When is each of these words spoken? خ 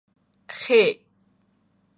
خ 0.57 0.61